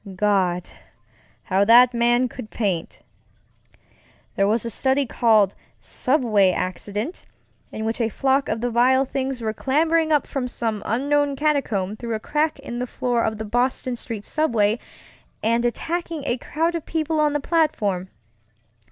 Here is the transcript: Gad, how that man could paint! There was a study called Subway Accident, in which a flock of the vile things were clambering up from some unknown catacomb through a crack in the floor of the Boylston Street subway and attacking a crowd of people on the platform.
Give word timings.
Gad, 0.15 0.67
how 1.43 1.63
that 1.63 1.93
man 1.93 2.27
could 2.27 2.49
paint! 2.49 3.01
There 4.35 4.47
was 4.47 4.65
a 4.65 4.71
study 4.71 5.05
called 5.05 5.53
Subway 5.79 6.49
Accident, 6.49 7.27
in 7.71 7.85
which 7.85 8.01
a 8.01 8.09
flock 8.09 8.49
of 8.49 8.61
the 8.61 8.71
vile 8.71 9.05
things 9.05 9.41
were 9.43 9.53
clambering 9.53 10.11
up 10.11 10.25
from 10.25 10.47
some 10.47 10.81
unknown 10.87 11.35
catacomb 11.35 11.95
through 11.97 12.15
a 12.15 12.19
crack 12.19 12.57
in 12.57 12.79
the 12.79 12.87
floor 12.87 13.23
of 13.23 13.37
the 13.37 13.45
Boylston 13.45 13.95
Street 13.95 14.25
subway 14.25 14.79
and 15.43 15.65
attacking 15.65 16.23
a 16.25 16.37
crowd 16.37 16.73
of 16.73 16.87
people 16.87 17.19
on 17.19 17.33
the 17.33 17.39
platform. 17.39 18.09